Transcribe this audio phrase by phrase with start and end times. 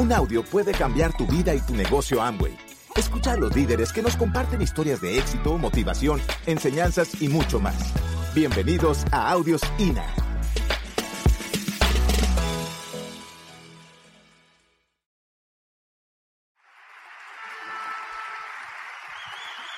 [0.00, 2.56] Un audio puede cambiar tu vida y tu negocio Amway.
[2.96, 7.92] Escucha a los líderes que nos comparten historias de éxito, motivación, enseñanzas y mucho más.
[8.34, 10.06] Bienvenidos a Audios INA.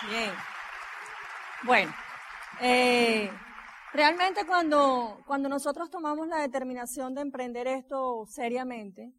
[0.09, 0.31] Bien.
[1.65, 1.93] Bueno,
[2.61, 3.29] eh,
[3.93, 9.13] realmente cuando, cuando nosotros tomamos la determinación de emprender esto seriamente,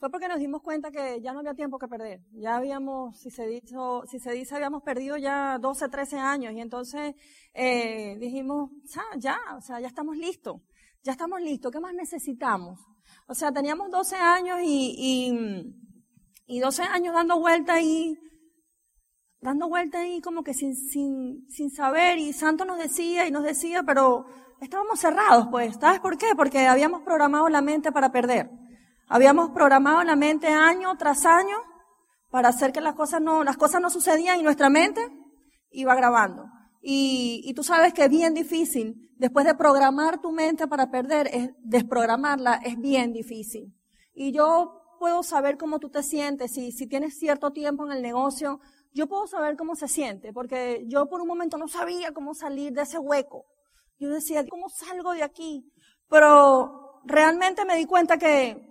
[0.00, 2.22] fue porque nos dimos cuenta que ya no había tiempo que perder.
[2.32, 6.60] Ya habíamos, si se, dicho, si se dice, habíamos perdido ya 12, 13 años y
[6.60, 7.14] entonces
[7.52, 10.62] eh, dijimos, ya, ya, o sea, ya estamos listos,
[11.02, 12.80] ya estamos listos, ¿qué más necesitamos?
[13.26, 15.76] O sea, teníamos 12 años y, y,
[16.46, 18.16] y 12 años dando vuelta y
[19.42, 23.44] dando vuelta ahí como que sin, sin, sin saber y Santo nos decía y nos
[23.44, 24.24] decía, pero
[24.62, 25.76] estábamos cerrados, pues.
[25.78, 26.28] ¿Sabes por qué?
[26.34, 28.59] Porque habíamos programado la mente para perder.
[29.12, 31.56] Habíamos programado la mente año tras año
[32.30, 35.00] para hacer que las cosas no, las cosas no sucedían y nuestra mente
[35.72, 36.44] iba grabando.
[36.80, 41.28] Y, y tú sabes que es bien difícil, después de programar tu mente para perder,
[41.32, 43.74] es, desprogramarla es bien difícil.
[44.14, 48.02] Y yo puedo saber cómo tú te sientes, si, si tienes cierto tiempo en el
[48.02, 48.60] negocio,
[48.92, 52.72] yo puedo saber cómo se siente, porque yo por un momento no sabía cómo salir
[52.74, 53.44] de ese hueco.
[53.98, 55.68] Yo decía, ¿cómo salgo de aquí?
[56.08, 58.69] Pero realmente me di cuenta que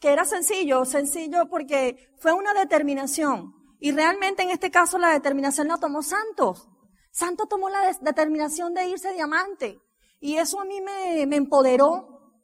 [0.00, 3.54] que era sencillo, sencillo porque fue una determinación.
[3.78, 6.68] Y realmente en este caso la determinación la tomó Santos.
[7.12, 9.78] Santos tomó la determinación de irse diamante.
[10.20, 12.34] Y eso a mí me, me empoderó.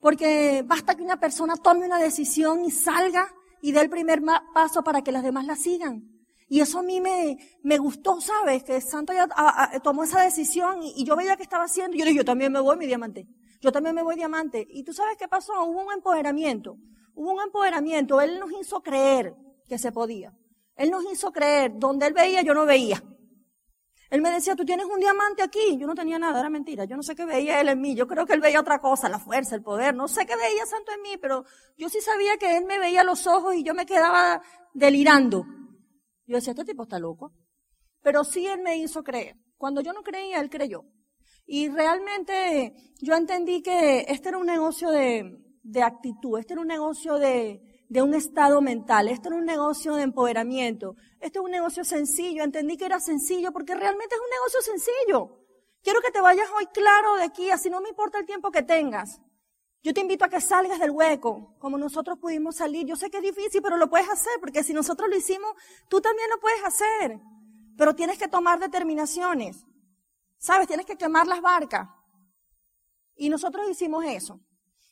[0.00, 4.22] Porque basta que una persona tome una decisión y salga y dé el primer
[4.54, 6.16] paso para que las demás la sigan.
[6.48, 8.62] Y eso a mí me, me gustó, ¿sabes?
[8.62, 11.96] Que Santos ya tomó esa decisión y, yo veía que estaba haciendo.
[11.96, 13.26] Y yo dije, yo también me voy mi diamante.
[13.66, 14.64] Yo también me voy diamante.
[14.70, 15.64] Y tú sabes qué pasó?
[15.64, 16.76] Hubo un empoderamiento.
[17.16, 18.20] Hubo un empoderamiento.
[18.20, 19.34] Él nos hizo creer
[19.66, 20.32] que se podía.
[20.76, 21.72] Él nos hizo creer.
[21.74, 23.02] Donde él veía, yo no veía.
[24.08, 25.78] Él me decía, tú tienes un diamante aquí.
[25.78, 26.84] Yo no tenía nada, era mentira.
[26.84, 27.96] Yo no sé qué veía él en mí.
[27.96, 29.96] Yo creo que él veía otra cosa, la fuerza, el poder.
[29.96, 31.44] No sé qué veía Santo en mí, pero
[31.76, 34.42] yo sí sabía que él me veía los ojos y yo me quedaba
[34.74, 35.44] delirando.
[36.24, 37.32] Yo decía, este tipo está loco.
[38.00, 39.34] Pero sí él me hizo creer.
[39.56, 40.84] Cuando yo no creía, él creyó.
[41.46, 46.68] Y realmente yo entendí que este era un negocio de, de actitud, este era un
[46.68, 51.52] negocio de, de un estado mental, este era un negocio de empoderamiento, este es un
[51.52, 55.46] negocio sencillo, entendí que era sencillo porque realmente es un negocio sencillo.
[55.82, 58.62] Quiero que te vayas hoy claro de aquí, así no me importa el tiempo que
[58.62, 59.20] tengas.
[59.84, 62.86] Yo te invito a que salgas del hueco, como nosotros pudimos salir.
[62.86, 65.52] Yo sé que es difícil, pero lo puedes hacer, porque si nosotros lo hicimos,
[65.88, 67.20] tú también lo puedes hacer.
[67.78, 69.64] Pero tienes que tomar determinaciones.
[70.38, 70.66] ¿Sabes?
[70.66, 71.88] Tienes que quemar las barcas.
[73.16, 74.40] Y nosotros hicimos eso.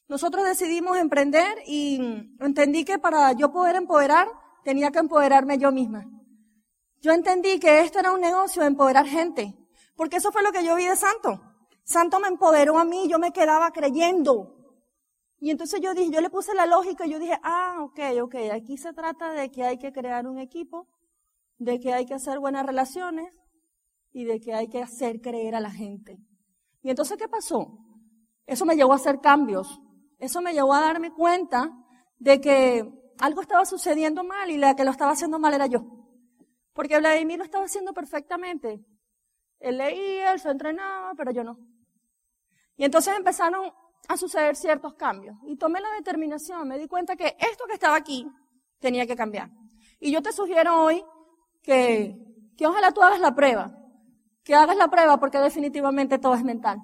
[0.09, 1.99] Nosotros decidimos emprender y
[2.41, 4.29] entendí que para yo poder empoderar,
[4.63, 6.05] tenía que empoderarme yo misma.
[7.01, 9.55] Yo entendí que esto era un negocio de empoderar gente.
[9.97, 11.41] Porque eso fue lo que yo vi de Santo.
[11.85, 14.55] Santo me empoderó a mí, yo me quedaba creyendo.
[15.39, 18.35] Y entonces yo dije, yo le puse la lógica y yo dije, ah, ok, ok,
[18.53, 20.89] aquí se trata de que hay que crear un equipo,
[21.59, 23.44] de que hay que hacer buenas relaciones,
[24.15, 26.19] y de que hay que hacer creer a la gente.
[26.83, 27.77] Y entonces, ¿qué pasó?
[28.47, 29.81] Eso me llevó a hacer cambios.
[30.19, 31.73] Eso me llevó a darme cuenta
[32.19, 32.89] de que
[33.19, 35.85] algo estaba sucediendo mal y la que lo estaba haciendo mal era yo.
[36.73, 38.85] Porque Vladimir lo estaba haciendo perfectamente.
[39.59, 41.59] Él leía, él se entrenaba, pero yo no.
[42.77, 43.73] Y entonces empezaron
[44.07, 45.37] a suceder ciertos cambios.
[45.45, 48.31] Y tomé la determinación, me di cuenta que esto que estaba aquí
[48.79, 49.51] tenía que cambiar.
[49.99, 51.05] Y yo te sugiero hoy
[51.63, 52.17] que,
[52.57, 53.81] que ojalá tú hagas la prueba
[54.45, 56.79] que hagas la prueba porque definitivamente todo es mental.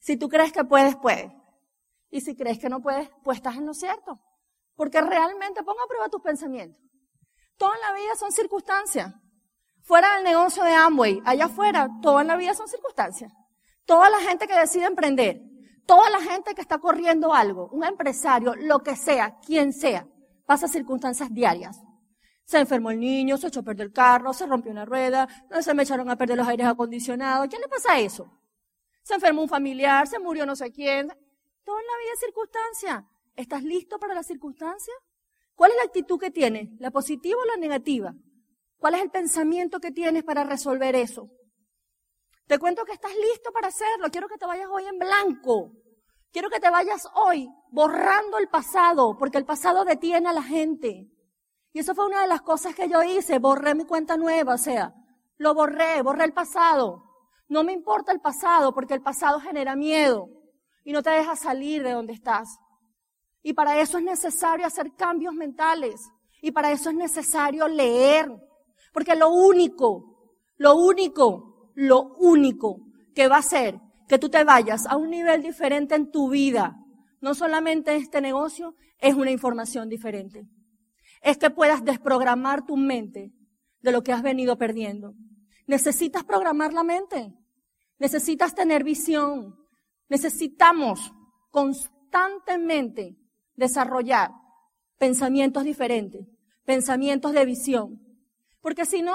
[0.00, 1.30] Si tú crees que puedes, puedes.
[2.10, 4.20] Y si crees que no puedes, pues estás en lo cierto.
[4.74, 6.82] Porque realmente ponga a prueba tus pensamientos.
[7.56, 9.12] Toda la vida son circunstancias.
[9.82, 13.32] Fuera del negocio de Amway, allá afuera, toda la vida son circunstancias.
[13.84, 15.42] Toda la gente que decide emprender,
[15.86, 20.06] toda la gente que está corriendo algo, un empresario, lo que sea, quien sea,
[20.46, 21.83] pasa circunstancias diarias.
[22.44, 25.26] Se enfermó el niño, se echó a perder el carro, se rompió una rueda,
[25.60, 27.48] se me echaron a perder los aires acondicionados.
[27.48, 28.30] ¿Quién le pasa eso?
[29.02, 31.08] Se enfermó un familiar, se murió no sé quién.
[31.64, 33.08] Todo en la vida es circunstancia.
[33.36, 34.94] ¿Estás listo para la circunstancia?
[35.54, 36.68] ¿Cuál es la actitud que tienes?
[36.78, 38.14] ¿La positiva o la negativa?
[38.78, 41.30] ¿Cuál es el pensamiento que tienes para resolver eso?
[42.46, 44.10] Te cuento que estás listo para hacerlo.
[44.10, 45.72] Quiero que te vayas hoy en blanco.
[46.30, 51.08] Quiero que te vayas hoy borrando el pasado, porque el pasado detiene a la gente.
[51.74, 54.58] Y eso fue una de las cosas que yo hice, borré mi cuenta nueva, o
[54.58, 54.94] sea,
[55.38, 57.02] lo borré, borré el pasado.
[57.48, 60.28] No me importa el pasado porque el pasado genera miedo
[60.84, 62.60] y no te deja salir de donde estás.
[63.42, 66.00] Y para eso es necesario hacer cambios mentales.
[66.40, 68.30] Y para eso es necesario leer.
[68.92, 72.76] Porque lo único, lo único, lo único
[73.16, 76.76] que va a hacer que tú te vayas a un nivel diferente en tu vida,
[77.20, 80.46] no solamente este negocio, es una información diferente.
[81.24, 83.32] Es que puedas desprogramar tu mente
[83.80, 85.14] de lo que has venido perdiendo.
[85.66, 87.32] Necesitas programar la mente.
[87.98, 89.56] Necesitas tener visión.
[90.10, 91.14] Necesitamos
[91.50, 93.16] constantemente
[93.54, 94.32] desarrollar
[94.98, 96.26] pensamientos diferentes,
[96.66, 98.02] pensamientos de visión.
[98.60, 99.14] Porque si no,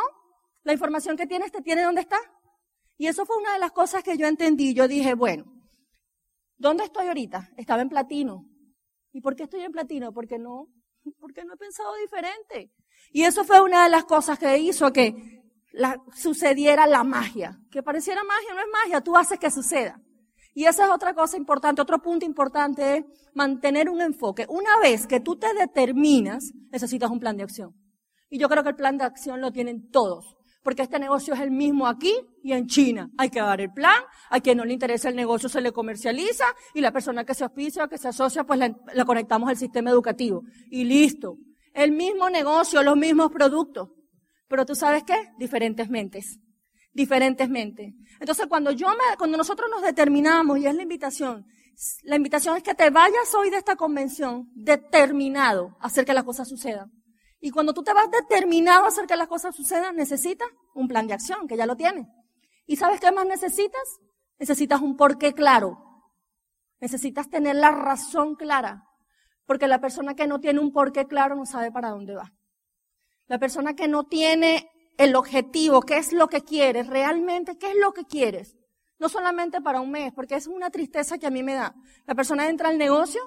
[0.63, 2.17] la información que tienes te tiene donde está.
[2.97, 4.73] Y eso fue una de las cosas que yo entendí.
[4.73, 5.45] Yo dije, bueno,
[6.57, 7.51] ¿dónde estoy ahorita?
[7.55, 8.49] Estaba en platino.
[9.11, 10.11] ¿Y por qué estoy en platino?
[10.11, 10.69] Porque no,
[11.19, 12.71] porque no he pensado diferente.
[13.11, 15.41] Y eso fue una de las cosas que hizo que
[16.13, 17.59] sucediera la magia.
[17.71, 19.99] Que pareciera magia, no es magia, tú haces que suceda.
[20.53, 24.45] Y esa es otra cosa importante, otro punto importante es mantener un enfoque.
[24.49, 27.75] Una vez que tú te determinas, necesitas un plan de acción.
[28.29, 30.38] Y yo creo que el plan de acción lo tienen todos.
[30.61, 32.13] Porque este negocio es el mismo aquí
[32.43, 33.09] y en China.
[33.17, 36.45] Hay que dar el plan, a quien no le interesa el negocio se le comercializa
[36.73, 39.89] y la persona que se auspicia o que se asocia, pues la, conectamos al sistema
[39.89, 40.43] educativo.
[40.69, 41.37] Y listo.
[41.73, 43.89] El mismo negocio, los mismos productos.
[44.47, 45.15] Pero tú sabes qué?
[45.37, 46.39] Diferentes mentes
[46.91, 47.93] diferentes mentes.
[48.19, 51.45] Entonces, cuando yo me, cuando nosotros nos determinamos, y es la invitación,
[52.03, 56.25] la invitación es que te vayas hoy de esta convención determinado a hacer que las
[56.25, 56.91] cosas sucedan.
[57.41, 61.07] Y cuando tú te vas determinado a hacer que las cosas sucedan, necesitas un plan
[61.07, 62.07] de acción, que ya lo tienes.
[62.65, 63.99] ¿Y sabes qué más necesitas?
[64.37, 65.77] Necesitas un porqué claro.
[66.79, 68.85] Necesitas tener la razón clara.
[69.45, 72.33] Porque la persona que no tiene un porqué claro no sabe para dónde va.
[73.27, 77.77] La persona que no tiene el objetivo, qué es lo que quieres, realmente qué es
[77.77, 78.57] lo que quieres.
[78.99, 81.73] No solamente para un mes, porque es una tristeza que a mí me da.
[82.05, 83.21] La persona entra al negocio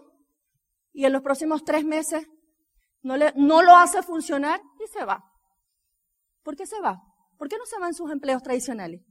[0.93, 2.29] y en los próximos tres meses
[3.03, 5.25] no, le, no lo hace funcionar y se va.
[6.43, 7.01] ¿Por qué se va?
[7.39, 9.03] ¿Por qué no se van sus empleos tradicionales?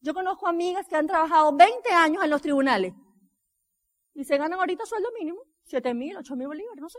[0.00, 2.94] Yo conozco amigas que han trabajado 20 años en los tribunales
[4.14, 6.98] y se ganan ahorita sueldo mínimo, 7 mil, 8 mil bolívares, no sé.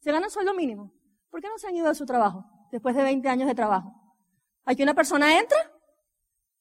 [0.00, 0.92] Se ganan sueldo mínimo.
[1.30, 2.44] ¿Por qué no se han ido a su trabajo?
[2.70, 3.92] después de 20 años de trabajo.
[4.64, 5.56] Aquí una persona entra,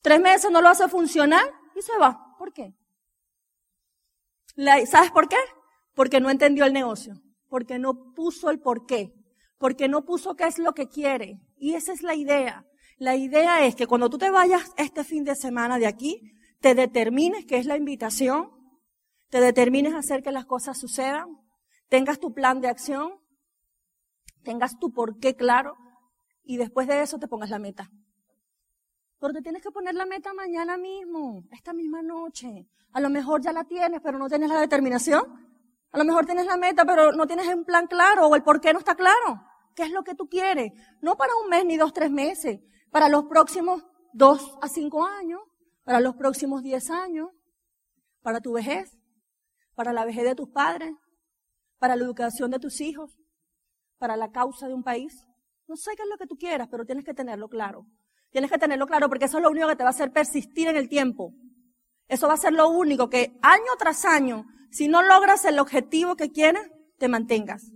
[0.02, 1.44] tres meses no lo hace funcionar
[1.76, 2.36] y se va.
[2.38, 2.74] ¿Por qué?
[4.86, 5.38] ¿Sabes por qué?
[5.94, 7.16] Porque no entendió el negocio,
[7.56, 9.14] porque no puso el por qué,
[9.58, 11.40] porque no puso qué es lo que quiere.
[11.56, 12.66] Y esa es la idea.
[12.98, 16.76] La idea es que cuando tú te vayas este fin de semana de aquí, te
[16.76, 18.52] determines que es la invitación,
[19.30, 21.30] te determines hacer que las cosas sucedan,
[21.88, 23.14] tengas tu plan de acción,
[24.44, 25.78] tengas tu por qué claro,
[26.44, 27.90] y después de eso te pongas la meta.
[29.18, 32.68] Pero te tienes que poner la meta mañana mismo, esta misma noche.
[32.92, 35.55] A lo mejor ya la tienes, pero no tienes la determinación.
[35.92, 38.60] A lo mejor tienes la meta, pero no tienes un plan claro o el por
[38.60, 39.42] qué no está claro.
[39.76, 40.72] ¿Qué es lo que tú quieres?
[41.02, 42.60] No para un mes ni dos, tres meses.
[42.92, 43.84] Para los próximos
[44.14, 45.42] dos a cinco años.
[45.84, 47.30] Para los próximos diez años.
[48.22, 48.98] Para tu vejez.
[49.76, 50.94] Para la vejez de tus padres.
[51.78, 53.18] Para la educación de tus hijos.
[53.98, 55.26] Para la causa de un país.
[55.68, 57.86] No sé qué es lo que tú quieras, pero tienes que tenerlo claro.
[58.32, 60.68] Tienes que tenerlo claro porque eso es lo único que te va a hacer persistir
[60.68, 61.34] en el tiempo.
[62.08, 64.46] Eso va a ser lo único que año tras año,
[64.76, 67.72] si no logras el objetivo que quieres, te mantengas.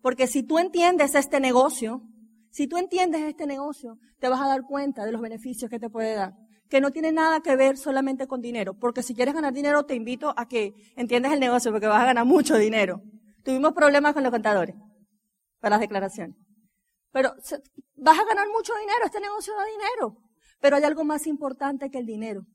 [0.00, 2.02] Porque si tú entiendes este negocio,
[2.50, 5.90] si tú entiendes este negocio, te vas a dar cuenta de los beneficios que te
[5.90, 6.34] puede dar.
[6.70, 8.78] Que no tiene nada que ver solamente con dinero.
[8.78, 12.04] Porque si quieres ganar dinero, te invito a que entiendas el negocio porque vas a
[12.06, 13.02] ganar mucho dinero.
[13.42, 14.76] Tuvimos problemas con los contadores
[15.58, 16.36] para las declaraciones.
[17.10, 17.34] Pero
[17.96, 20.18] vas a ganar mucho dinero, este negocio da dinero.
[20.60, 22.46] Pero hay algo más importante que el dinero,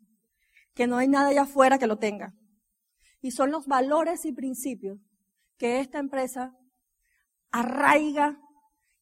[0.74, 2.34] que no hay nada allá afuera que lo tenga.
[3.21, 4.99] Y son los valores y principios
[5.57, 6.55] que esta empresa
[7.51, 8.39] arraiga,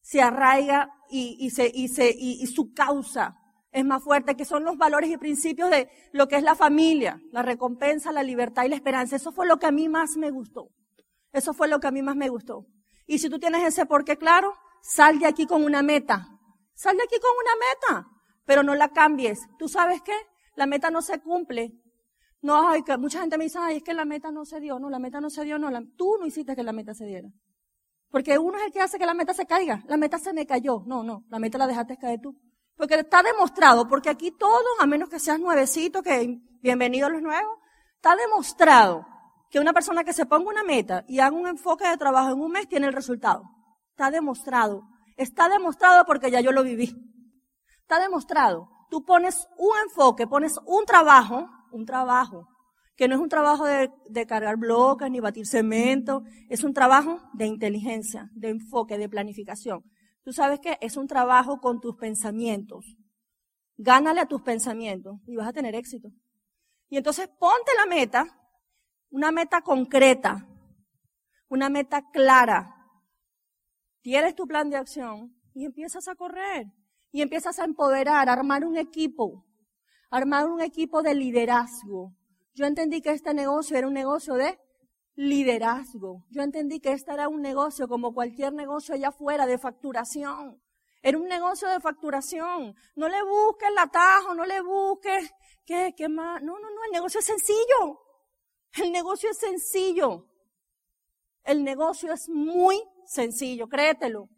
[0.01, 3.38] se arraiga y, se, y, se, y su causa
[3.71, 7.21] es más fuerte, que son los valores y principios de lo que es la familia,
[7.31, 9.15] la recompensa, la libertad y la esperanza.
[9.15, 10.69] Eso fue lo que a mí más me gustó.
[11.31, 12.65] Eso fue lo que a mí más me gustó.
[13.05, 16.29] Y si tú tienes ese porqué claro, Sal de aquí con una meta.
[16.74, 18.07] Sal de aquí con una meta,
[18.45, 19.39] pero no la cambies.
[19.57, 20.13] ¿Tú sabes qué?
[20.55, 21.74] La meta no se cumple.
[22.48, 24.80] No, hay que mucha gente me dice, ay, es que la meta no se dio.
[24.80, 25.70] No, la meta no se dio, no.
[25.98, 27.27] tú no hiciste que la meta se diera.
[28.10, 29.84] Porque uno es el que hace que la meta se caiga.
[29.86, 30.82] La meta se me cayó.
[30.86, 32.39] No, no, la meta la dejaste caer tú.
[32.77, 37.54] Porque está demostrado, porque aquí todos, a menos que seas nuevecito, que bienvenidos los nuevos,
[37.98, 39.06] está demostrado
[39.51, 42.39] que una persona que se ponga una meta y haga un enfoque de trabajo en
[42.39, 43.44] un mes tiene el resultado.
[43.89, 44.84] Está demostrado.
[45.18, 46.96] Está demostrado porque ya yo lo viví.
[47.82, 48.70] Está demostrado.
[48.89, 52.47] Tú pones un enfoque, pones un trabajo, un trabajo
[52.97, 57.45] que no es un trabajo de, cargar bloques ni batir cemento, es un trabajo de
[57.45, 59.83] inteligencia, de enfoque, de planificación.
[60.24, 62.97] Tú sabes que es un trabajo con tus pensamientos.
[63.77, 66.09] Gánale a tus pensamientos y vas a tener éxito.
[66.89, 68.25] Y entonces ponte la meta,
[69.12, 70.47] una meta concreta,
[71.50, 72.75] una meta clara.
[74.01, 76.65] Tienes tu plan de acción y empiezas a correr
[77.12, 79.47] y empiezas a empoderar, a armar un equipo,
[80.10, 82.14] armar un equipo de liderazgo.
[82.54, 84.60] Yo entendí que este negocio era un negocio de
[85.16, 86.24] liderazgo.
[86.30, 90.62] Yo entendí que este era un negocio como cualquier negocio allá afuera de facturación.
[91.02, 92.76] Era un negocio de facturación.
[92.96, 95.32] No le busques el atajo, no le busques
[95.66, 96.42] qué, qué más.
[96.42, 98.00] No, no, no, el negocio es sencillo.
[98.74, 100.28] El negocio es sencillo.
[101.44, 104.30] El negocio es muy sencillo, créetelo.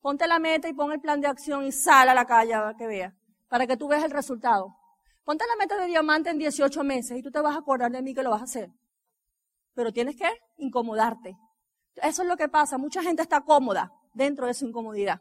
[0.00, 2.74] Ponte la meta y pon el plan de acción y sal a la calle a
[2.78, 3.14] que veas,
[3.54, 4.76] para que tú veas el resultado.
[5.22, 8.02] Ponte la meta de diamante en 18 meses y tú te vas a acordar de
[8.02, 8.68] mí que lo vas a hacer.
[9.74, 11.36] Pero tienes que incomodarte.
[11.94, 12.78] Eso es lo que pasa.
[12.78, 15.20] Mucha gente está cómoda dentro de su incomodidad.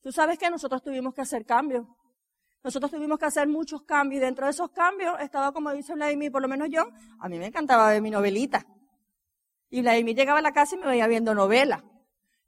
[0.00, 1.88] Tú sabes que nosotros tuvimos que hacer cambios.
[2.62, 6.30] Nosotros tuvimos que hacer muchos cambios y dentro de esos cambios estaba, como dice Vladimir,
[6.30, 6.86] por lo menos yo,
[7.18, 8.64] a mí me encantaba ver mi novelita.
[9.70, 11.82] Y Vladimir llegaba a la casa y me veía viendo novela.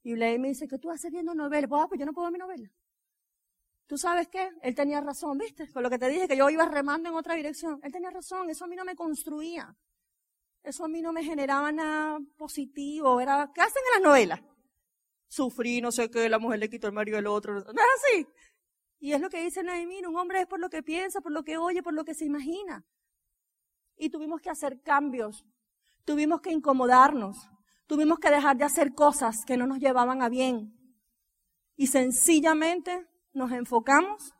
[0.05, 1.66] Y Vladimir dice, ¿qué tú haces viendo novela?
[1.66, 2.71] Pues, ah, pues yo no puedo ver mi novela.
[3.87, 4.50] ¿Tú sabes qué?
[4.62, 5.71] Él tenía razón, ¿viste?
[5.73, 7.78] Con lo que te dije, que yo iba remando en otra dirección.
[7.83, 9.75] Él tenía razón, eso a mí no me construía.
[10.62, 13.21] Eso a mí no me generaba nada positivo.
[13.21, 14.40] Era, ¿qué hacen en las novelas?
[15.28, 17.55] sufrí, no sé qué, la mujer le quitó el marido del otro.
[17.55, 18.26] No es así.
[18.99, 21.43] Y es lo que dice Naimín, un hombre es por lo que piensa, por lo
[21.43, 22.85] que oye, por lo que se imagina.
[23.97, 25.45] Y tuvimos que hacer cambios,
[26.05, 27.37] tuvimos que incomodarnos,
[27.87, 30.73] tuvimos que dejar de hacer cosas que no nos llevaban a bien.
[31.76, 34.35] Y sencillamente nos enfocamos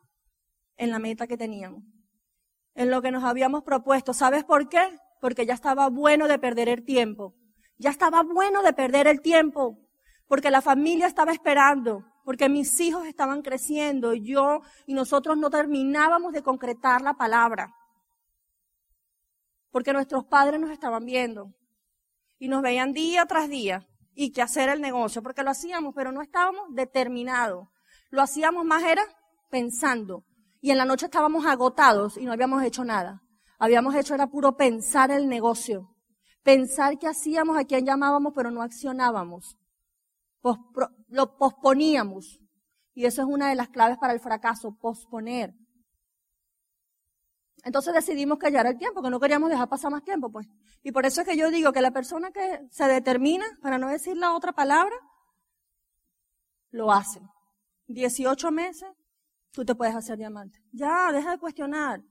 [0.75, 1.83] en la meta que teníamos,
[2.73, 4.13] en lo que nos habíamos propuesto.
[4.13, 4.99] ¿Sabes por qué?
[5.21, 7.35] Porque ya estaba bueno de perder el tiempo.
[7.77, 9.77] Ya estaba bueno de perder el tiempo
[10.27, 15.49] porque la familia estaba esperando, porque mis hijos estaban creciendo y yo y nosotros no
[15.49, 17.73] terminábamos de concretar la palabra.
[19.71, 21.53] Porque nuestros padres nos estaban viendo
[22.39, 26.11] y nos veían día tras día y que hacer el negocio, porque lo hacíamos, pero
[26.11, 27.67] no estábamos determinados.
[28.09, 29.03] Lo hacíamos más era
[29.49, 30.23] pensando.
[30.61, 33.21] Y en la noche estábamos agotados y no habíamos hecho nada.
[33.59, 35.95] Habíamos hecho era puro pensar el negocio.
[36.43, 39.57] Pensar qué hacíamos, a quién llamábamos, pero no accionábamos
[41.09, 42.39] lo posponíamos.
[42.93, 45.53] Y eso es una de las claves para el fracaso, posponer.
[47.63, 50.47] Entonces decidimos callar el tiempo, que no queríamos dejar pasar más tiempo, pues.
[50.83, 53.89] Y por eso es que yo digo que la persona que se determina, para no
[53.89, 54.95] decir la otra palabra,
[56.71, 57.19] lo hace.
[57.87, 58.89] 18 meses,
[59.51, 60.61] tú te puedes hacer diamante.
[60.71, 62.03] Ya, deja de cuestionar.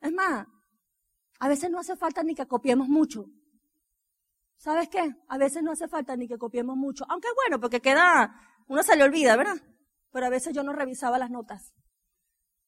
[0.00, 0.46] Es más,
[1.38, 3.26] a veces no hace falta ni que copiemos mucho.
[4.56, 5.14] ¿Sabes qué?
[5.28, 7.04] A veces no hace falta ni que copiemos mucho.
[7.08, 8.32] Aunque bueno, porque queda,
[8.68, 9.56] uno se le olvida, ¿verdad?
[10.12, 11.74] Pero a veces yo no revisaba las notas.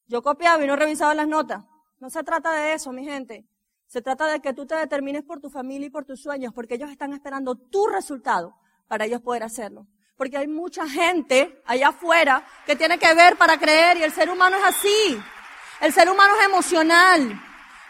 [0.07, 1.65] Yo copiaba y no revisaba las notas.
[2.01, 3.49] No se trata de eso, mi gente.
[3.87, 6.75] Se trata de que tú te determines por tu familia y por tus sueños, porque
[6.75, 8.57] ellos están esperando tu resultado
[8.89, 9.87] para ellos poder hacerlo.
[10.17, 14.31] Porque hay mucha gente allá afuera que tiene que ver para creer y el ser
[14.31, 15.23] humano es así.
[15.81, 17.41] El ser humano es emocional.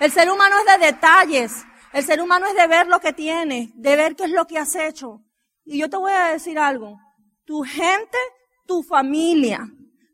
[0.01, 1.65] El ser humano es de detalles.
[1.93, 4.59] El ser humano es de ver lo que tienes, de ver qué es lo que
[4.59, 5.21] has hecho.
[5.65, 6.99] Y yo te voy a decir algo.
[7.45, 8.19] Tu gente,
[8.67, 9.69] tu familia,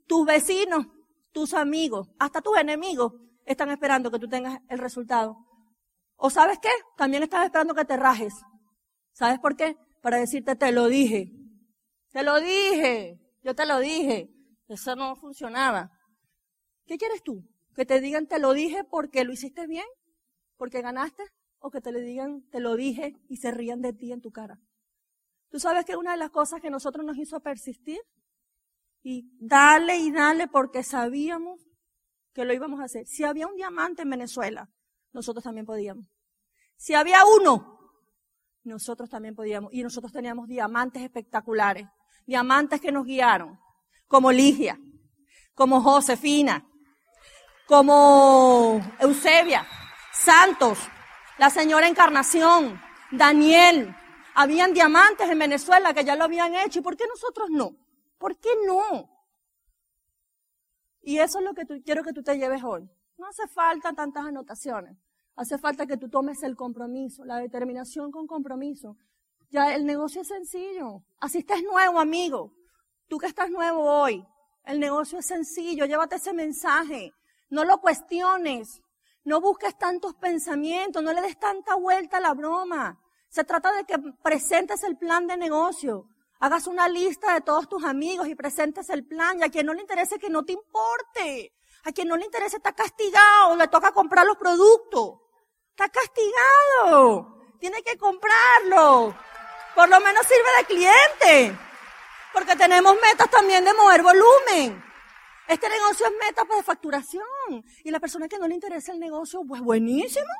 [0.07, 0.87] tus vecinos,
[1.33, 3.15] tus amigos, hasta tus enemigos
[3.47, 5.37] están esperando que tú tengas el resultado.
[6.17, 6.69] ¿O sabes qué?
[6.97, 8.35] También están esperando que te rajes.
[9.13, 9.77] ¿Sabes por qué?
[10.03, 11.33] Para decirte, te lo dije.
[12.11, 13.19] Te lo dije.
[13.43, 14.31] Yo te lo dije.
[14.69, 15.91] Eso no funcionaba.
[16.87, 17.45] ¿Qué quieres tú?
[17.75, 19.87] Que te digan, te lo dije porque lo hiciste bien,
[20.57, 21.25] porque ganaste,
[21.61, 24.31] o que te le digan, te lo dije y se rían de ti en tu
[24.31, 24.59] cara.
[25.51, 28.01] Tú sabes que una de las cosas que nosotros nos hizo persistir
[29.03, 31.61] y dale y dale porque sabíamos
[32.33, 33.07] que lo íbamos a hacer.
[33.07, 34.71] Si había un diamante en Venezuela,
[35.13, 36.07] nosotros también podíamos.
[36.77, 37.79] Si había uno,
[38.63, 39.73] nosotros también podíamos.
[39.73, 41.87] Y nosotros teníamos diamantes espectaculares,
[42.27, 43.59] diamantes que nos guiaron,
[44.07, 44.79] como Ligia,
[45.55, 46.67] como Josefina,
[47.67, 49.67] como Eusebia,
[50.13, 50.79] Santos,
[51.39, 53.95] la señora Encarnación, Daniel.
[54.35, 56.79] Habían diamantes en Venezuela que ya lo habían hecho.
[56.79, 57.77] ¿Y por qué nosotros no?
[58.19, 59.09] ¿Por qué no?
[61.03, 62.89] Y eso es lo que quiero que tú te lleves hoy.
[63.17, 64.97] No hace falta tantas anotaciones.
[65.37, 68.97] Hace falta que tú tomes el compromiso, la determinación con compromiso.
[69.51, 71.03] Ya el negocio es sencillo.
[71.19, 72.53] Así estás nuevo, amigo.
[73.09, 74.25] Tú que estás nuevo hoy.
[74.65, 75.87] El negocio es sencillo.
[75.87, 77.13] Llévate ese mensaje.
[77.49, 78.81] No lo cuestiones.
[79.25, 82.99] No busques tantos pensamientos, no le des tanta vuelta a la broma.
[83.29, 86.07] Se trata de que presentes el plan de negocio.
[86.39, 89.41] Hagas una lista de todos tus amigos y presentes el plan.
[89.41, 91.53] Y a quien no le interese que no te importe.
[91.85, 95.19] A quien no le interese está castigado, le toca comprar los productos.
[95.71, 97.57] Está castigado.
[97.59, 99.15] Tiene que comprarlo.
[99.75, 101.59] Por lo menos sirve de cliente.
[102.33, 104.85] Porque tenemos metas también de mover volumen.
[105.49, 107.25] Este negocio es meta de facturación.
[107.85, 110.33] Y la persona que no le interesa el negocio, pues buenísimo.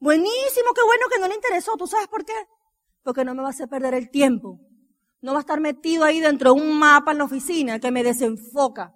[0.00, 1.76] Buenísimo, qué bueno que no le interesó.
[1.76, 2.34] ¿Tú sabes por qué?
[3.02, 4.60] Porque no me va a hacer perder el tiempo.
[5.20, 8.04] No va a estar metido ahí dentro de un mapa en la oficina que me
[8.04, 8.94] desenfoca.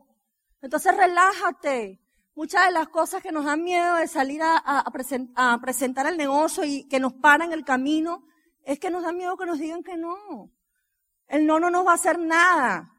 [0.61, 2.01] Entonces relájate.
[2.35, 4.85] Muchas de las cosas que nos dan miedo de salir a,
[5.61, 8.25] presentar el negocio y que nos paran el camino,
[8.65, 10.51] es que nos da miedo que nos digan que no.
[11.27, 12.93] El no no nos va a hacer nada.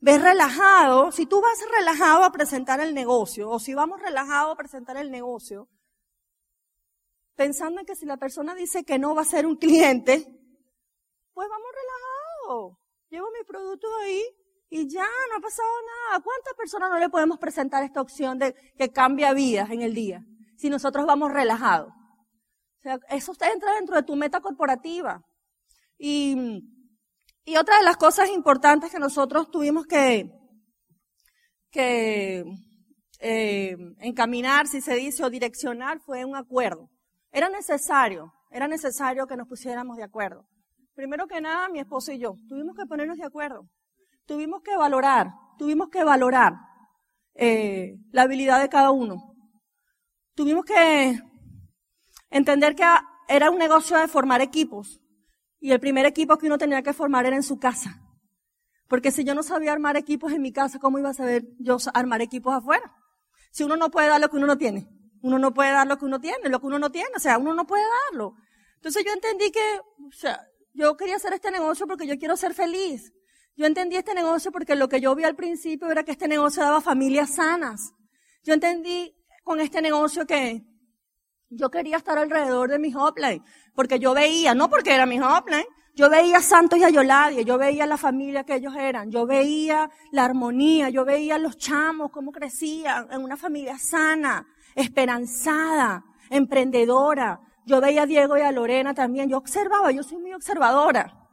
[0.00, 4.56] Ves relajado, si tú vas relajado a presentar el negocio, o si vamos relajado a
[4.56, 5.68] presentar el negocio,
[7.34, 10.24] pensando en que si la persona dice que no va a ser un cliente,
[11.34, 12.78] pues vamos relajado.
[13.10, 14.22] Llevo mi producto ahí
[14.70, 16.22] y ya no ha pasado nada.
[16.22, 20.24] ¿Cuántas personas no le podemos presentar esta opción de que cambia vidas en el día?
[20.56, 21.92] Si nosotros vamos relajados.
[23.10, 25.22] Eso entra dentro de tu meta corporativa.
[25.98, 26.62] Y,
[27.58, 30.30] otra de las cosas importantes que nosotros tuvimos que,
[31.70, 32.44] que
[33.20, 36.88] eh, encaminar, si se dice, o direccionar fue un acuerdo.
[37.32, 40.46] Era necesario, era necesario que nos pusiéramos de acuerdo.
[40.94, 43.68] Primero que nada, mi esposo y yo, tuvimos que ponernos de acuerdo.
[44.26, 46.52] Tuvimos que valorar, tuvimos que valorar
[47.34, 49.34] eh, la habilidad de cada uno.
[50.34, 51.18] Tuvimos que
[52.30, 52.84] entender que
[53.28, 55.00] era un negocio de formar equipos.
[55.60, 58.00] Y el primer equipo que uno tenía que formar era en su casa.
[58.88, 61.76] Porque si yo no sabía armar equipos en mi casa, ¿cómo iba a saber yo
[61.94, 62.94] armar equipos afuera?
[63.50, 64.88] Si uno no puede dar lo que uno no tiene.
[65.20, 67.38] Uno no puede dar lo que uno tiene, lo que uno no tiene, o sea,
[67.38, 68.36] uno no puede darlo.
[68.76, 70.40] Entonces yo entendí que, o sea,
[70.74, 73.12] yo quería hacer este negocio porque yo quiero ser feliz.
[73.56, 76.62] Yo entendí este negocio porque lo que yo vi al principio era que este negocio
[76.62, 77.92] daba familias sanas.
[78.44, 80.64] Yo entendí con este negocio que
[81.50, 83.42] yo quería estar alrededor de mi hotline,
[83.74, 87.42] porque yo veía, no porque era mi hotline, yo veía a Santos y a Yoladia,
[87.42, 92.12] yo veía la familia que ellos eran, yo veía la armonía, yo veía los chamos,
[92.12, 97.40] cómo crecían en una familia sana, esperanzada, emprendedora.
[97.66, 99.28] Yo veía a Diego y a Lorena también.
[99.28, 101.28] Yo observaba, yo soy muy observadora.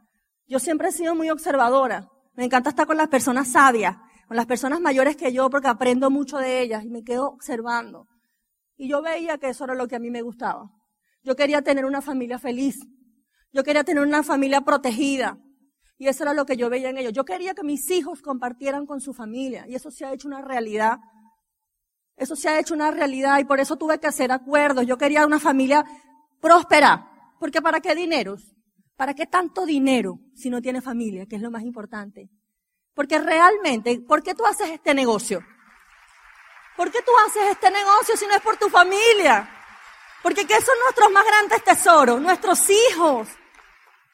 [0.48, 2.08] Yo siempre he sido muy observadora.
[2.34, 6.10] Me encanta estar con las personas sabias, con las personas mayores que yo, porque aprendo
[6.10, 8.08] mucho de ellas y me quedo observando.
[8.76, 10.70] Y yo veía que eso era lo que a mí me gustaba.
[11.22, 12.78] Yo quería tener una familia feliz.
[13.52, 15.38] Yo quería tener una familia protegida.
[15.98, 17.12] Y eso era lo que yo veía en ellos.
[17.12, 19.64] Yo quería que mis hijos compartieran con su familia.
[19.68, 20.98] Y eso se ha hecho una realidad
[22.16, 24.86] eso se ha hecho una realidad y por eso tuve que hacer acuerdos.
[24.86, 25.84] Yo quería una familia
[26.40, 27.10] próspera.
[27.38, 28.36] Porque ¿para qué dinero?
[28.96, 32.30] ¿Para qué tanto dinero si no tiene familia, que es lo más importante?
[32.94, 35.40] Porque realmente, ¿por qué tú haces este negocio?
[36.76, 39.48] ¿Por qué tú haces este negocio si no es por tu familia?
[40.22, 42.20] Porque ¿qué son nuestros más grandes tesoros?
[42.20, 43.28] Nuestros hijos.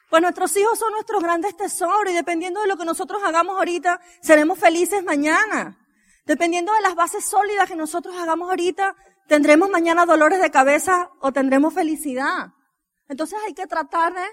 [0.09, 3.99] Pues nuestros hijos son nuestros grandes tesoros y dependiendo de lo que nosotros hagamos ahorita,
[4.21, 5.79] seremos felices mañana.
[6.25, 8.95] Dependiendo de las bases sólidas que nosotros hagamos ahorita,
[9.27, 12.53] tendremos mañana dolores de cabeza o tendremos felicidad.
[13.09, 14.25] Entonces hay que tratar de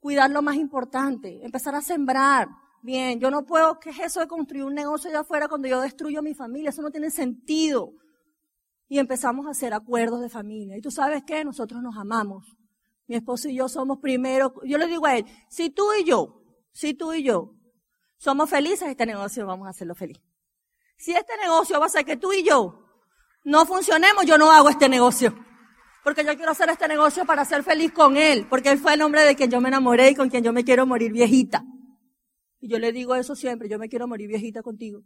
[0.00, 2.48] cuidar lo más importante, empezar a sembrar.
[2.82, 5.80] Bien, yo no puedo, ¿qué es eso de construir un negocio allá afuera cuando yo
[5.80, 6.70] destruyo a mi familia?
[6.70, 7.92] Eso no tiene sentido.
[8.88, 10.76] Y empezamos a hacer acuerdos de familia.
[10.76, 12.56] Y tú sabes qué, nosotros nos amamos.
[13.06, 16.42] Mi esposo y yo somos primero, yo le digo a él, si tú y yo,
[16.72, 17.54] si tú y yo
[18.16, 20.20] somos felices, este negocio vamos a hacerlo feliz.
[20.96, 22.84] Si este negocio va a ser que tú y yo
[23.44, 25.34] no funcionemos, yo no hago este negocio.
[26.02, 28.46] Porque yo quiero hacer este negocio para ser feliz con él.
[28.50, 30.64] Porque él fue el hombre de quien yo me enamoré y con quien yo me
[30.64, 31.64] quiero morir viejita.
[32.62, 35.02] Y yo le digo eso siempre, yo me quiero morir viejita contigo.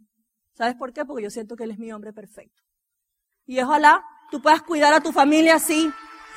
[0.53, 1.03] ¿Sabes por qué?
[1.05, 2.61] Porque yo siento que él es mi hombre perfecto.
[3.47, 5.91] Y ojalá tú puedas cuidar a tu familia así.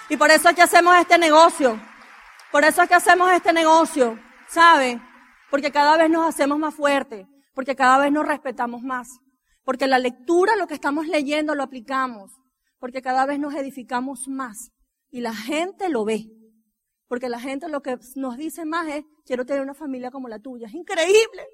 [0.08, 1.78] Y por eso es que hacemos este negocio.
[2.50, 4.18] Por eso es que hacemos este negocio.
[4.48, 5.02] ¿Saben?
[5.50, 7.26] Porque cada vez nos hacemos más fuertes.
[7.54, 9.18] Porque cada vez nos respetamos más.
[9.62, 12.32] Porque la lectura, lo que estamos leyendo, lo aplicamos.
[12.78, 14.70] Porque cada vez nos edificamos más.
[15.10, 16.30] Y la gente lo ve.
[17.10, 20.38] Porque la gente lo que nos dice más es, quiero tener una familia como la
[20.38, 20.68] tuya.
[20.68, 21.44] Es increíble.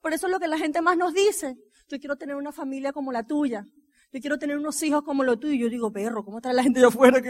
[0.00, 1.56] Por eso es lo que la gente más nos dice.
[1.88, 3.66] Yo quiero tener una familia como la tuya.
[4.12, 5.56] Yo quiero tener unos hijos como los tuyos.
[5.56, 7.20] Y yo digo, perro, ¿cómo está la gente de afuera?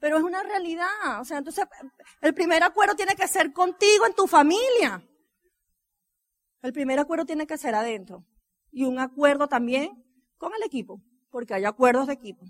[0.00, 1.20] Pero es una realidad.
[1.20, 1.66] O sea, entonces,
[2.22, 5.06] el primer acuerdo tiene que ser contigo, en tu familia.
[6.62, 8.24] El primer acuerdo tiene que ser adentro
[8.70, 10.02] y un acuerdo también
[10.38, 12.46] con el equipo, porque hay acuerdos de equipo.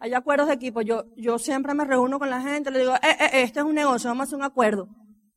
[0.00, 0.80] Hay acuerdos de equipo.
[0.80, 3.66] Yo, yo siempre me reúno con la gente, le digo, eh, eh, eh, este es
[3.66, 4.88] un negocio, vamos a hacer un acuerdo.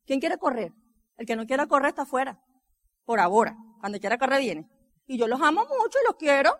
[0.06, 0.72] ¿Quién quiere correr?
[1.16, 2.40] El que no quiera correr está afuera.
[3.04, 3.56] Por ahora.
[3.80, 4.68] Cuando quiera correr viene.
[5.06, 6.56] Y yo los amo mucho y los quiero.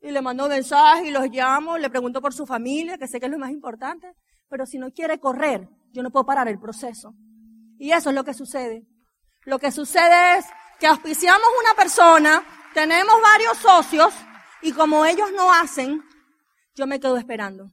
[0.00, 3.26] Y le mando mensajes y los llamo, le pregunto por su familia, que sé que
[3.26, 4.14] es lo más importante.
[4.48, 7.14] Pero si no quiere correr, yo no puedo parar el proceso.
[7.78, 8.82] Y eso es lo que sucede.
[9.44, 10.46] Lo que sucede es
[10.80, 12.42] que auspiciamos una persona,
[12.74, 14.12] tenemos varios socios,
[14.62, 16.02] y como ellos no hacen,
[16.80, 17.70] yo me quedo esperando.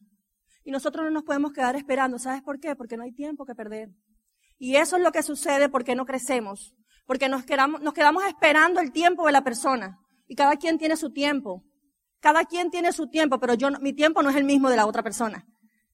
[0.65, 2.20] Y nosotros no nos podemos quedar esperando.
[2.20, 2.76] ¿Sabes por qué?
[2.76, 3.89] Porque no hay tiempo que perder.
[4.60, 6.76] Y eso es lo que sucede porque no crecemos.
[7.06, 7.82] Porque nos quedamos,
[8.28, 9.98] esperando el tiempo de la persona.
[10.28, 11.63] Y cada quien tiene su tiempo.
[12.20, 14.88] Cada quien tiene su tiempo, pero yo, mi tiempo no es el mismo de la
[14.88, 15.48] otra persona.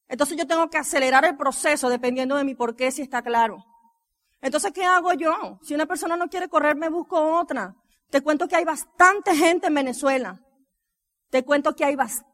[0.08, 3.64] Entonces yo tengo que acelerar el proceso dependiendo de mi por qué, si está claro.
[4.42, 5.60] Entonces, ¿qué hago yo?
[5.62, 7.76] Si una persona no quiere correr, me busco otra.
[8.10, 10.42] Te cuento que hay bastante gente en Venezuela.
[11.30, 12.33] Te cuento que hay bastante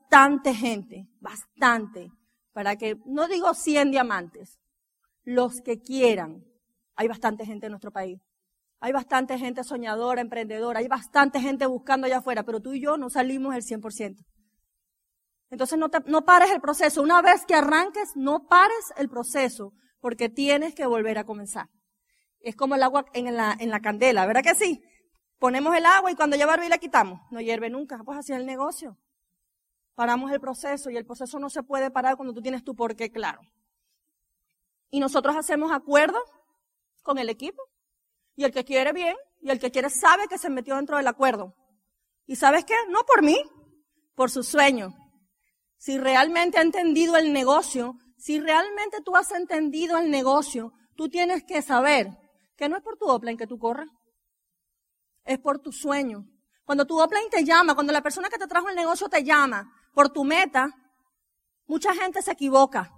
[0.56, 2.12] gente, bastante,
[2.54, 4.60] para que, no digo 100 diamantes,
[5.24, 6.44] los que quieran.
[6.96, 8.20] Hay bastante gente en nuestro país.
[8.82, 12.98] Hay bastante gente soñadora, emprendedora, hay bastante gente buscando allá afuera, pero tú y yo
[12.98, 14.26] no salimos el 100%.
[15.52, 17.02] Entonces no, te, no pares el proceso.
[17.02, 21.68] Una vez que arranques, no pares el proceso, porque tienes que volver a comenzar.
[22.40, 24.82] Es como el agua en la, en la candela, ¿verdad que sí?
[25.40, 27.20] Ponemos el agua y cuando ya va la quitamos.
[27.32, 28.00] No hierve nunca.
[28.04, 28.98] Pues así es el negocio.
[30.00, 33.12] Paramos el proceso y el proceso no se puede parar cuando tú tienes tu porqué
[33.12, 33.42] claro.
[34.90, 36.24] Y nosotros hacemos acuerdos
[37.02, 37.62] con el equipo
[38.38, 41.08] y el que quiere bien, y el que quiere sabe que se metió dentro del
[41.08, 41.54] acuerdo.
[42.26, 42.76] ¿Y sabes qué?
[42.88, 43.36] No por mí,
[44.16, 44.96] por su sueño.
[45.78, 51.44] Si realmente ha entendido el negocio, si realmente tú has entendido el negocio, tú tienes
[51.44, 52.08] que saber
[52.56, 53.90] que no es por tu en que tú corras,
[55.26, 56.24] es por tu sueño.
[56.64, 59.76] Cuando tu offline te llama, cuando la persona que te trajo el negocio te llama
[59.94, 60.70] por tu meta,
[61.68, 62.94] mucha gente se equivoca.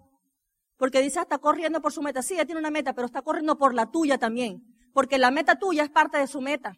[0.77, 2.21] Porque dice, ah, está corriendo por su meta.
[2.21, 5.58] Sí, ella tiene una meta, pero está corriendo por la tuya también porque la meta
[5.58, 6.73] tuya es parte de su meta.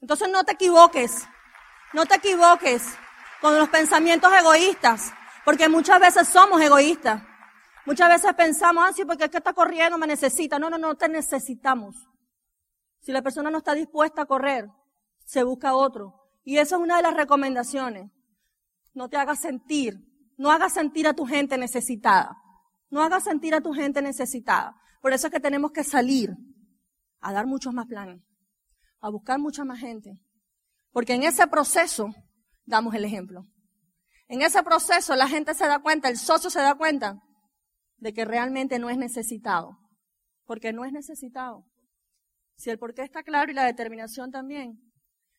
[0.00, 1.26] Entonces no te equivoques,
[1.92, 2.82] no te equivoques
[3.40, 5.12] con los pensamientos egoístas,
[5.44, 7.22] porque muchas veces somos egoístas.
[7.86, 10.58] Muchas veces pensamos, ah, sí, porque es que está corriendo, me necesita.
[10.58, 11.94] No, no, no te necesitamos.
[13.00, 14.70] Si la persona no está dispuesta a correr,
[15.26, 16.14] se busca otro.
[16.44, 18.10] Y esa es una de las recomendaciones.
[18.94, 19.98] No te hagas sentir,
[20.36, 22.36] no hagas sentir a tu gente necesitada.
[22.90, 24.76] No hagas sentir a tu gente necesitada.
[25.02, 26.30] Por eso es que tenemos que salir
[27.20, 28.22] a dar muchos más planes,
[29.00, 30.18] a buscar mucha más gente.
[30.92, 32.08] Porque en ese proceso
[32.64, 33.46] damos el ejemplo.
[34.28, 37.20] En ese proceso la gente se da cuenta, el socio se da cuenta
[37.96, 39.78] de que realmente no es necesitado.
[40.44, 41.64] Porque no es necesitado.
[42.56, 44.78] Si el porqué está claro y la determinación también,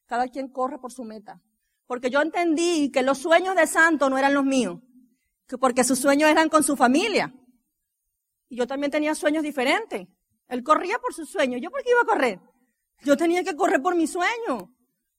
[0.05, 1.41] cada quien corre por su meta.
[1.87, 4.79] Porque yo entendí que los sueños de Santo no eran los míos,
[5.47, 7.33] que porque sus sueños eran con su familia.
[8.49, 10.07] Y yo también tenía sueños diferentes.
[10.47, 11.57] Él corría por su sueño.
[11.57, 12.39] ¿Yo por qué iba a correr?
[13.03, 14.71] Yo tenía que correr por mi sueño.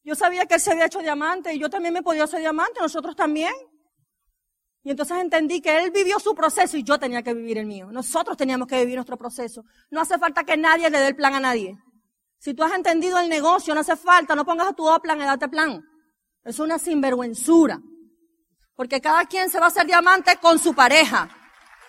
[0.02, 2.80] Yo sabía que él se había hecho diamante y yo también me podía hacer diamante,
[2.80, 3.52] nosotros también.
[4.84, 7.90] Y entonces entendí que él vivió su proceso y yo tenía que vivir el mío.
[7.90, 9.64] Nosotros teníamos que vivir nuestro proceso.
[9.90, 11.76] No hace falta que nadie le dé el plan a nadie.
[12.38, 15.24] Si tú has entendido el negocio, no hace falta, no pongas a tu plan y
[15.24, 15.82] date plan.
[16.46, 17.80] Es una sinvergüenzura.
[18.76, 21.28] Porque cada quien se va a hacer diamante con su pareja.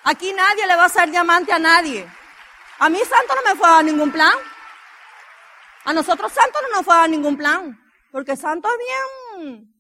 [0.04, 2.12] Aquí nadie le va a hacer diamante a nadie.
[2.80, 4.34] A mí Santo no me fue a dar ningún plan.
[5.86, 7.80] A nosotros Santo no nos fue a dar ningún plan.
[8.12, 8.78] Porque Santo es
[9.43, 9.76] bien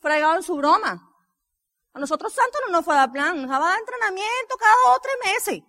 [0.00, 1.08] fregado en su broma.
[1.92, 3.40] A nosotros Santo no nos fue a dar plan.
[3.40, 5.62] Nos daba entrenamiento cada dos o tres meses.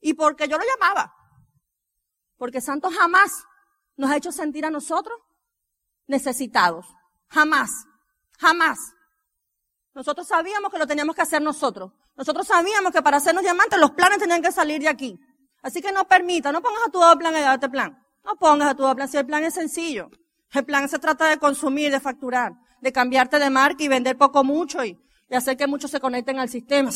[0.00, 1.12] Y porque yo lo llamaba.
[2.36, 3.44] Porque Santo jamás
[3.96, 5.18] nos ha hecho sentir a nosotros
[6.06, 6.95] necesitados.
[7.28, 7.86] Jamás.
[8.38, 8.78] Jamás.
[9.94, 11.92] Nosotros sabíamos que lo teníamos que hacer nosotros.
[12.16, 15.18] Nosotros sabíamos que para hacernos diamantes los planes tenían que salir de aquí.
[15.62, 17.98] Así que no permita, no pongas a tu plan y darte plan.
[18.24, 20.10] No pongas a tu plan si el plan es sencillo.
[20.52, 24.44] El plan se trata de consumir, de facturar, de cambiarte de marca y vender poco
[24.44, 24.98] mucho y,
[25.30, 26.90] hacer que muchos se conecten al sistema.
[26.90, 26.92] O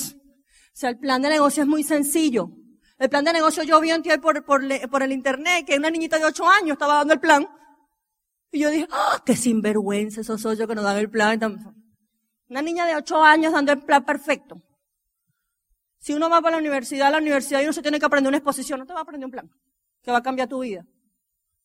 [0.72, 2.50] sea, el plan de negocio es muy sencillo.
[2.98, 6.18] El plan de negocio yo vi tío por, por, por, el internet que una niñita
[6.18, 7.48] de 8 años estaba dando el plan.
[8.52, 11.38] Y yo dije, ¡ah, qué sinvergüenza esos socios que nos dan el plan!
[12.48, 14.60] Una niña de 8 años dando el plan perfecto.
[15.98, 18.38] Si uno va para la universidad, la universidad y uno se tiene que aprender una
[18.38, 19.50] exposición, no te va a aprender un plan
[20.02, 20.84] que va a cambiar tu vida.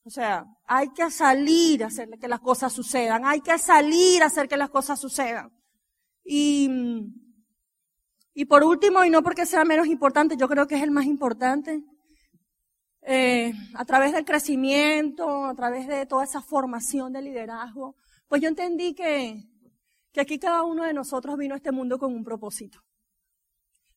[0.03, 4.27] O sea, hay que salir a hacer que las cosas sucedan, hay que salir a
[4.27, 5.51] hacer que las cosas sucedan.
[6.23, 6.69] Y,
[8.33, 11.05] y por último, y no porque sea menos importante, yo creo que es el más
[11.05, 11.83] importante,
[13.07, 17.95] eh, a través del crecimiento, a través de toda esa formación de liderazgo,
[18.27, 19.43] pues yo entendí que,
[20.11, 22.79] que aquí cada uno de nosotros vino a este mundo con un propósito.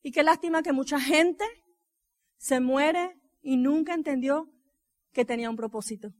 [0.02, 1.44] Y qué lástima que mucha gente
[2.36, 4.50] se muere y nunca entendió
[5.12, 6.12] que tenía un propósito.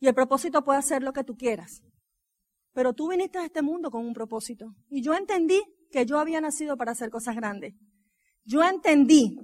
[0.00, 1.82] Y el propósito puede ser lo que tú quieras.
[2.72, 4.74] Pero tú viniste a este mundo con un propósito.
[4.90, 7.74] Y yo entendí que yo había nacido para hacer cosas grandes.
[8.44, 9.38] Yo entendí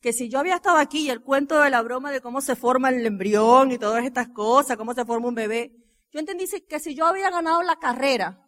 [0.00, 2.54] que si yo había estado aquí y el cuento de la broma de cómo se
[2.54, 5.72] forma el embrión y todas estas cosas, cómo se forma un bebé,
[6.12, 8.44] yo entendí que si yo había ganado la carrera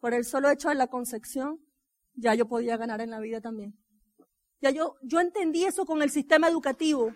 [0.00, 1.60] por el solo hecho de la concepción,
[2.14, 3.74] ya yo podía ganar en la vida también.
[4.60, 7.12] Ya yo, yo entendí eso con el sistema educativo.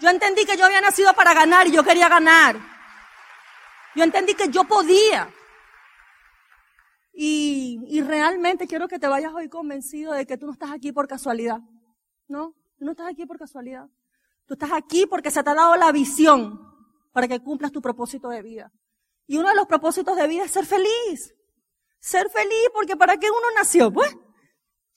[0.00, 2.56] Yo entendí que yo había nacido para ganar y yo quería ganar.
[3.94, 5.32] Yo entendí que yo podía.
[7.12, 10.90] Y, y realmente quiero que te vayas hoy convencido de que tú no estás aquí
[10.90, 11.60] por casualidad.
[12.26, 12.56] ¿No?
[12.82, 13.88] Tú no estás aquí por casualidad.
[14.44, 16.60] Tú estás aquí porque se te ha dado la visión
[17.12, 18.72] para que cumplas tu propósito de vida.
[19.24, 21.32] Y uno de los propósitos de vida es ser feliz.
[22.00, 23.92] Ser feliz, porque ¿para qué uno nació?
[23.92, 24.12] Pues,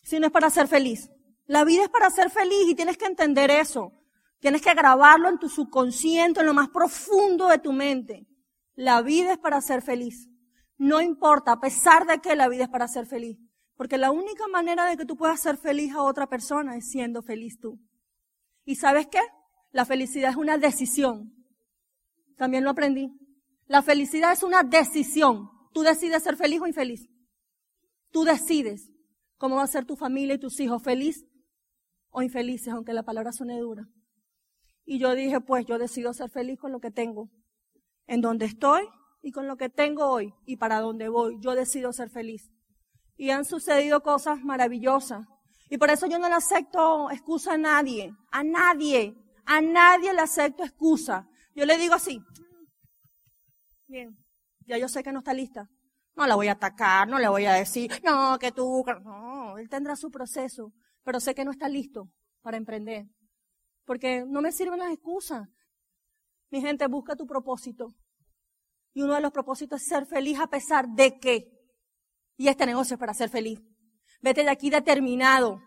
[0.02, 1.12] si no es para ser feliz.
[1.46, 3.92] La vida es para ser feliz y tienes que entender eso.
[4.40, 8.26] Tienes que grabarlo en tu subconsciente, en lo más profundo de tu mente.
[8.74, 10.28] La vida es para ser feliz.
[10.80, 13.38] No importa, a pesar de que la vida es para ser feliz.
[13.76, 17.22] Porque la única manera de que tú puedas ser feliz a otra persona es siendo
[17.22, 17.80] feliz tú.
[18.64, 19.20] ¿Y sabes qué?
[19.72, 21.34] La felicidad es una decisión.
[22.38, 23.12] También lo aprendí.
[23.68, 25.50] La felicidad es una decisión.
[25.74, 27.10] Tú decides ser feliz o infeliz.
[28.12, 28.90] Tú decides
[29.38, 31.26] cómo va a ser tu familia y tus hijos, feliz
[32.10, 33.90] o infelices, aunque la palabra suene dura.
[34.86, 37.30] Y yo dije, pues yo decido ser feliz con lo que tengo,
[38.08, 38.88] en donde estoy
[39.22, 41.38] y con lo que tengo hoy y para dónde voy.
[41.42, 42.55] Yo decido ser feliz.
[43.18, 45.26] Y han sucedido cosas maravillosas.
[45.70, 50.22] Y por eso yo no le acepto excusa a nadie, a nadie, a nadie le
[50.22, 51.28] acepto excusa.
[51.56, 52.20] Yo le digo así,
[53.88, 54.18] bien,
[54.68, 55.68] ya yo sé que no está lista.
[56.16, 59.70] No la voy a atacar, no le voy a decir, no, que tú, no, él
[59.70, 60.72] tendrá su proceso,
[61.04, 62.10] pero sé que no está listo
[62.42, 63.06] para emprender.
[63.86, 65.48] Porque no me sirven las excusas.
[66.52, 67.94] Mi gente, busca tu propósito.
[68.94, 71.55] Y uno de los propósitos es ser feliz a pesar de que.
[72.38, 73.60] Y este negocio es para ser feliz.
[74.22, 75.62] Vete de aquí determinado.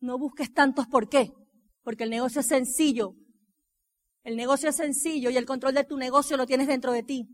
[0.00, 1.32] No busques tantos por qué.
[1.82, 3.14] Porque el negocio es sencillo.
[4.24, 7.28] El negocio es sencillo y el control de tu negocio lo tienes dentro de ti.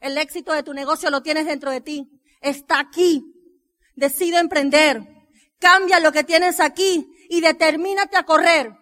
[0.00, 2.08] El éxito de tu negocio lo tienes dentro de ti.
[2.40, 3.22] Está aquí.
[3.94, 5.02] Decide emprender.
[5.58, 8.72] Cambia lo que tienes aquí y determínate a correr.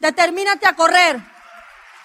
[0.00, 1.18] Determínate a correr.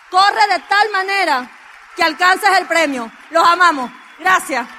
[0.09, 1.51] Corre de tal manera
[1.95, 3.11] que alcances el premio.
[3.31, 3.91] Los amamos.
[4.19, 4.78] Gracias.